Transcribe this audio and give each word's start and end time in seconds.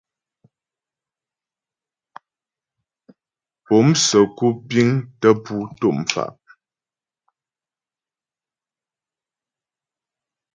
Po'o 3.65 3.81
msə́ku 3.87 4.47
piəŋ 4.67 4.89
tə 5.19 5.29
pú 5.43 5.55
tɔ' 5.79 5.95
mfa'. 5.99 6.29